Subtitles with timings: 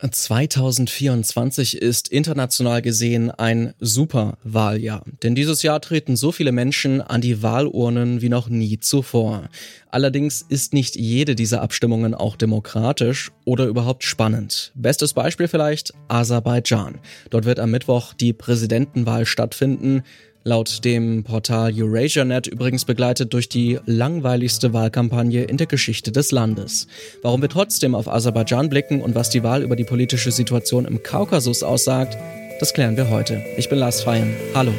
[0.00, 7.20] 2024 ist international gesehen ein super Wahljahr, denn dieses Jahr treten so viele Menschen an
[7.20, 9.48] die Wahlurnen wie noch nie zuvor.
[9.90, 14.70] Allerdings ist nicht jede dieser Abstimmungen auch demokratisch oder überhaupt spannend.
[14.76, 17.00] Bestes Beispiel vielleicht Aserbaidschan.
[17.30, 20.04] Dort wird am Mittwoch die Präsidentenwahl stattfinden.
[20.44, 26.86] Laut dem Portal EurasiaNet übrigens begleitet durch die langweiligste Wahlkampagne in der Geschichte des Landes.
[27.22, 31.02] Warum wir trotzdem auf Aserbaidschan blicken und was die Wahl über die politische Situation im
[31.02, 32.16] Kaukasus aussagt,
[32.60, 33.44] das klären wir heute.
[33.56, 34.34] Ich bin Lars Feyen.
[34.54, 34.72] Hallo.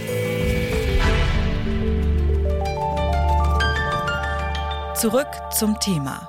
[4.96, 6.29] Zurück zum Thema.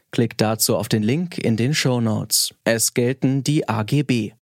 [0.11, 2.53] Klickt dazu auf den Link in den Show Notes.
[2.65, 4.33] Es gelten die AGB.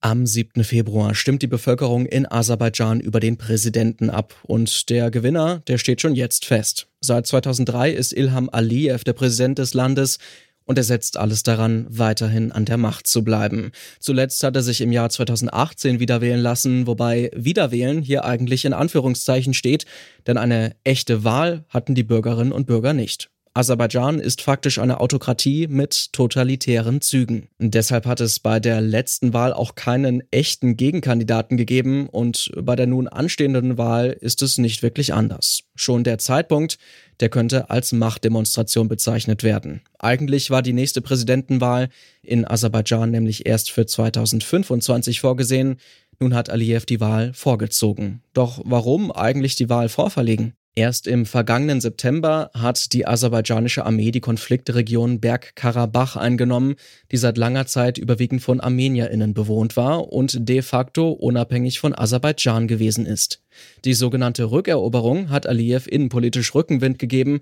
[0.00, 0.64] Am 7.
[0.64, 6.00] Februar stimmt die Bevölkerung in Aserbaidschan über den Präsidenten ab und der Gewinner, der steht
[6.00, 6.88] schon jetzt fest.
[7.00, 10.18] Seit 2003 ist Ilham Aliyev der Präsident des Landes
[10.64, 13.70] und er setzt alles daran, weiterhin an der Macht zu bleiben.
[14.00, 19.52] Zuletzt hat er sich im Jahr 2018 wiederwählen lassen, wobei Wiederwählen hier eigentlich in Anführungszeichen
[19.52, 19.84] steht,
[20.26, 23.28] denn eine echte Wahl hatten die Bürgerinnen und Bürger nicht.
[23.54, 27.48] Aserbaidschan ist faktisch eine Autokratie mit totalitären Zügen.
[27.58, 32.86] Deshalb hat es bei der letzten Wahl auch keinen echten Gegenkandidaten gegeben und bei der
[32.86, 35.64] nun anstehenden Wahl ist es nicht wirklich anders.
[35.74, 36.78] Schon der Zeitpunkt,
[37.20, 39.82] der könnte als Machtdemonstration bezeichnet werden.
[39.98, 41.90] Eigentlich war die nächste Präsidentenwahl
[42.22, 45.76] in Aserbaidschan nämlich erst für 2025 vorgesehen.
[46.18, 48.22] Nun hat Aliyev die Wahl vorgezogen.
[48.32, 50.54] Doch warum eigentlich die Wahl vorverlegen?
[50.74, 56.76] Erst im vergangenen September hat die aserbaidschanische Armee die Konfliktregion Bergkarabach eingenommen,
[57.10, 62.68] die seit langer Zeit überwiegend von ArmenierInnen bewohnt war und de facto unabhängig von Aserbaidschan
[62.68, 63.42] gewesen ist.
[63.84, 67.40] Die sogenannte Rückeroberung hat Aliyev innenpolitisch Rückenwind gegeben,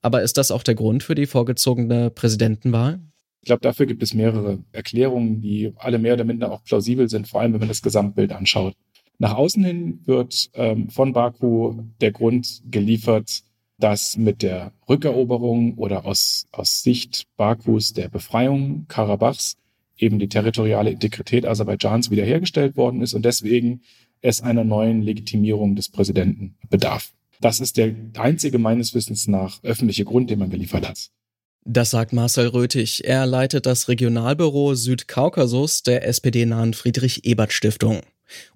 [0.00, 3.00] aber ist das auch der Grund für die vorgezogene Präsidentenwahl?
[3.42, 7.28] Ich glaube, dafür gibt es mehrere Erklärungen, die alle mehr oder minder auch plausibel sind,
[7.28, 8.74] vor allem wenn man das Gesamtbild anschaut.
[9.20, 13.42] Nach außen hin wird ähm, von Baku der Grund geliefert,
[13.78, 19.58] dass mit der Rückeroberung oder aus, aus Sicht Bakus der Befreiung Karabachs
[19.98, 23.82] eben die territoriale Integrität Aserbaidschans wiederhergestellt worden ist und deswegen
[24.22, 27.12] es einer neuen Legitimierung des Präsidenten bedarf.
[27.42, 31.10] Das ist der einzige meines Wissens nach öffentliche Grund, den man geliefert hat.
[31.66, 33.04] Das sagt Marcel Röthig.
[33.04, 38.00] Er leitet das Regionalbüro Südkaukasus der SPD-nahen Friedrich-Ebert-Stiftung.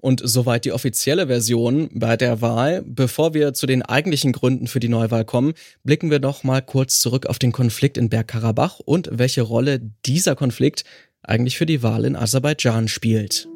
[0.01, 2.83] Und soweit die offizielle Version bei der Wahl.
[2.87, 7.01] Bevor wir zu den eigentlichen Gründen für die Neuwahl kommen, blicken wir noch mal kurz
[7.01, 10.85] zurück auf den Konflikt in Bergkarabach und welche Rolle dieser Konflikt
[11.23, 13.49] eigentlich für die Wahl in Aserbaidschan spielt.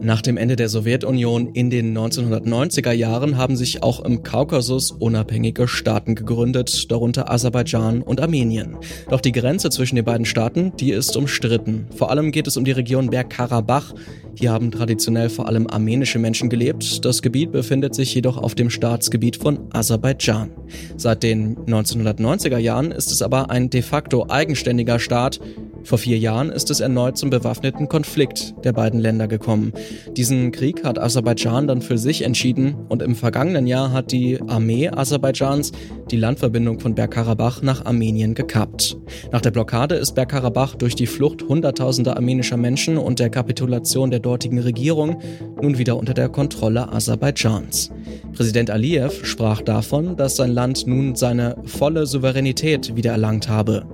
[0.00, 5.66] Nach dem Ende der Sowjetunion in den 1990er Jahren haben sich auch im Kaukasus unabhängige
[5.66, 8.76] Staaten gegründet, darunter Aserbaidschan und Armenien.
[9.10, 11.86] Doch die Grenze zwischen den beiden Staaten, die ist umstritten.
[11.96, 13.94] Vor allem geht es um die Region Bergkarabach.
[14.34, 17.04] Hier haben traditionell vor allem armenische Menschen gelebt.
[17.04, 20.50] Das Gebiet befindet sich jedoch auf dem Staatsgebiet von Aserbaidschan.
[20.96, 25.40] Seit den 1990er Jahren ist es aber ein de facto eigenständiger Staat,
[25.86, 29.72] vor vier Jahren ist es erneut zum bewaffneten Konflikt der beiden Länder gekommen.
[30.16, 34.88] Diesen Krieg hat Aserbaidschan dann für sich entschieden und im vergangenen Jahr hat die Armee
[34.88, 35.70] Aserbaidschans
[36.10, 38.96] die Landverbindung von Bergkarabach nach Armenien gekappt.
[39.30, 44.20] Nach der Blockade ist Bergkarabach durch die Flucht hunderttausender armenischer Menschen und der Kapitulation der
[44.20, 45.20] dortigen Regierung
[45.62, 47.90] nun wieder unter der Kontrolle Aserbaidschans.
[48.32, 53.86] Präsident Aliyev sprach davon, dass sein Land nun seine volle Souveränität wiedererlangt habe.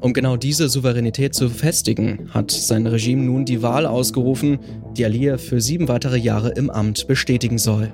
[0.00, 4.60] Um genau diese Souveränität zu festigen, hat sein Regime nun die Wahl ausgerufen,
[4.96, 7.92] die Aliyev für sieben weitere Jahre im Amt bestätigen soll.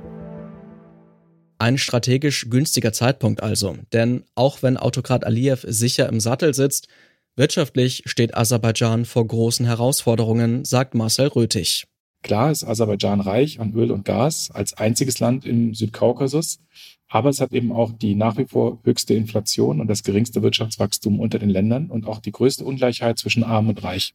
[1.58, 6.88] Ein strategisch günstiger Zeitpunkt also, denn auch wenn Autokrat Aliyev sicher im Sattel sitzt,
[7.36, 11.86] wirtschaftlich steht Aserbaidschan vor großen Herausforderungen, sagt Marcel Röthig.
[12.24, 16.58] Klar ist Aserbaidschan reich an Öl und Gas als einziges Land im Südkaukasus,
[17.06, 21.20] aber es hat eben auch die nach wie vor höchste Inflation und das geringste Wirtschaftswachstum
[21.20, 24.14] unter den Ländern und auch die größte Ungleichheit zwischen Arm und Reich.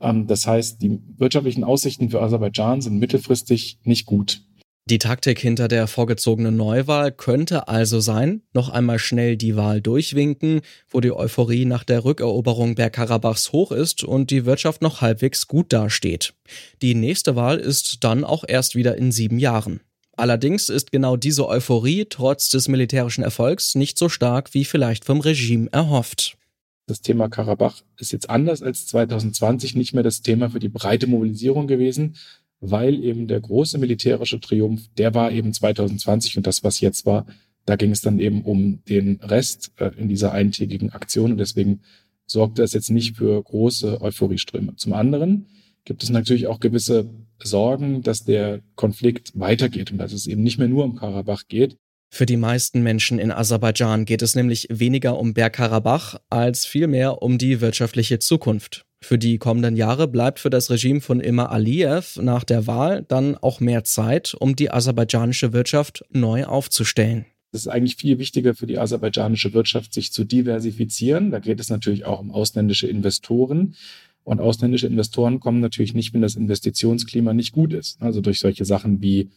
[0.00, 4.40] Ähm, das heißt, die wirtschaftlichen Aussichten für Aserbaidschan sind mittelfristig nicht gut.
[4.88, 10.62] Die Taktik hinter der vorgezogenen Neuwahl könnte also sein, noch einmal schnell die Wahl durchwinken,
[10.88, 15.74] wo die Euphorie nach der Rückeroberung Bergkarabachs hoch ist und die Wirtschaft noch halbwegs gut
[15.74, 16.32] dasteht.
[16.80, 19.80] Die nächste Wahl ist dann auch erst wieder in sieben Jahren.
[20.16, 25.20] Allerdings ist genau diese Euphorie trotz des militärischen Erfolgs nicht so stark wie vielleicht vom
[25.20, 26.38] Regime erhofft.
[26.86, 31.06] Das Thema Karabach ist jetzt anders als 2020 nicht mehr das Thema für die breite
[31.06, 32.16] Mobilisierung gewesen,
[32.60, 37.26] weil eben der große militärische Triumph, der war eben 2020 und das, was jetzt war,
[37.64, 41.80] da ging es dann eben um den Rest äh, in dieser eintägigen Aktion und deswegen
[42.26, 44.76] sorgte es jetzt nicht für große Euphorieströme.
[44.76, 45.46] Zum anderen
[45.84, 47.08] gibt es natürlich auch gewisse
[47.42, 51.76] Sorgen, dass der Konflikt weitergeht und dass es eben nicht mehr nur um Karabach geht.
[52.10, 57.36] Für die meisten Menschen in Aserbaidschan geht es nämlich weniger um Bergkarabach als vielmehr um
[57.36, 58.86] die wirtschaftliche Zukunft.
[59.00, 63.36] Für die kommenden Jahre bleibt für das Regime von Imar Aliyev nach der Wahl dann
[63.36, 67.24] auch mehr Zeit, um die aserbaidschanische Wirtschaft neu aufzustellen.
[67.52, 71.30] Es ist eigentlich viel wichtiger für die aserbaidschanische Wirtschaft, sich zu diversifizieren.
[71.30, 73.74] Da geht es natürlich auch um ausländische Investoren.
[74.24, 78.02] Und ausländische Investoren kommen natürlich nicht, wenn das Investitionsklima nicht gut ist.
[78.02, 79.30] Also durch solche Sachen wie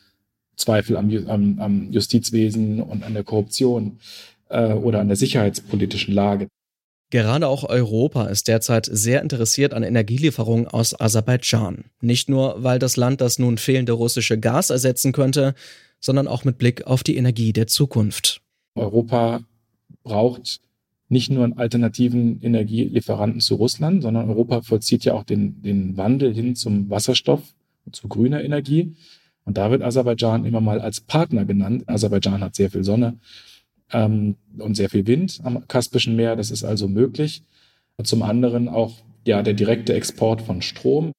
[0.58, 4.00] Zweifel am, am, am Justizwesen und an der Korruption
[4.50, 6.48] äh, oder an der sicherheitspolitischen Lage.
[7.12, 11.84] Gerade auch Europa ist derzeit sehr interessiert an Energielieferungen aus Aserbaidschan.
[12.00, 15.54] Nicht nur, weil das Land das nun fehlende russische Gas ersetzen könnte,
[16.00, 18.42] sondern auch mit Blick auf die Energie der Zukunft.
[18.76, 19.42] Europa
[20.04, 20.62] braucht
[21.10, 26.34] nicht nur einen alternativen Energielieferanten zu Russland, sondern Europa vollzieht ja auch den, den Wandel
[26.34, 27.42] hin zum Wasserstoff
[27.86, 28.96] und zu grüner Energie.
[29.44, 31.84] Und da wird Aserbaidschan immer mal als Partner genannt.
[31.88, 33.20] Aserbaidschan hat sehr viel Sonne
[33.94, 36.36] ähm, und sehr viel Wind am Kaspischen Meer.
[36.36, 37.44] Das ist also möglich.
[37.98, 38.94] Und zum anderen auch
[39.26, 41.12] ja der direkte Export von Strom.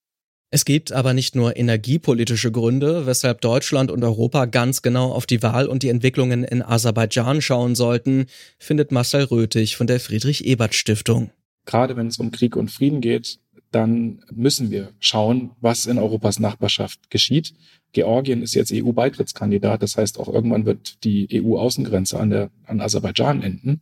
[0.55, 5.43] Es gibt aber nicht nur energiepolitische Gründe, weshalb Deutschland und Europa ganz genau auf die
[5.43, 8.27] Wahl und die Entwicklungen in Aserbaidschan schauen sollten,
[8.59, 11.31] findet Marcel Röthig von der Friedrich Ebert Stiftung.
[11.65, 13.39] Gerade wenn es um Krieg und Frieden geht,
[13.73, 17.55] dann müssen wir schauen, was in Europas Nachbarschaft geschieht.
[17.93, 23.43] Georgien ist jetzt EU-Beitrittskandidat, das heißt auch irgendwann wird die EU-Außengrenze an, der, an Aserbaidschan
[23.43, 23.81] enden.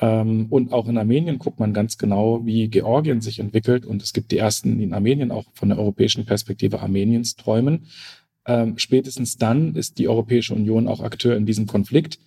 [0.00, 3.86] Ähm, und auch in Armenien guckt man ganz genau, wie Georgien sich entwickelt.
[3.86, 7.86] Und es gibt die ersten, die in Armenien auch von der europäischen Perspektive Armeniens träumen.
[8.46, 12.18] Ähm, spätestens dann ist die Europäische Union auch Akteur in diesem Konflikt.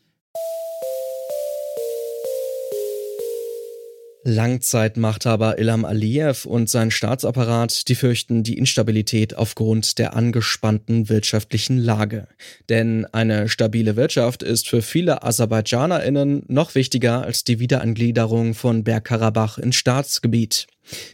[4.24, 12.28] Langzeitmachthaber Ilham Aliyev und sein Staatsapparat, die fürchten die Instabilität aufgrund der angespannten wirtschaftlichen Lage.
[12.70, 19.58] Denn eine stabile Wirtschaft ist für viele AserbaidschanerInnen noch wichtiger als die Wiederangliederung von Bergkarabach
[19.58, 20.68] ins Staatsgebiet.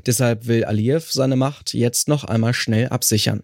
[0.05, 3.43] Deshalb will Aliyev seine Macht jetzt noch einmal schnell absichern.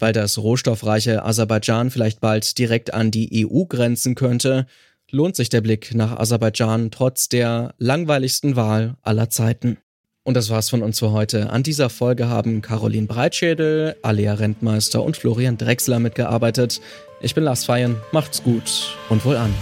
[0.00, 4.66] Weil das rohstoffreiche Aserbaidschan vielleicht bald direkt an die EU grenzen könnte,
[5.14, 9.78] lohnt sich der Blick nach Aserbaidschan trotz der langweiligsten Wahl aller Zeiten.
[10.24, 11.50] Und das war's von uns für heute.
[11.50, 16.80] An dieser Folge haben Caroline Breitschädel, Alea Rentmeister und Florian Drechsler mitgearbeitet.
[17.20, 19.54] Ich bin Lars Feyen, macht's gut und wohl an.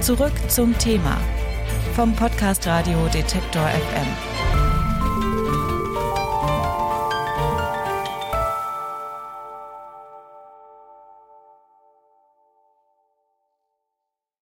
[0.00, 1.20] Zurück zum Thema
[1.94, 4.41] vom Podcast Radio Detektor FM.